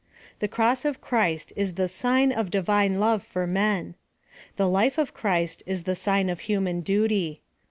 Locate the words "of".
0.83-0.99, 2.31-2.49, 4.97-5.13, 6.27-6.39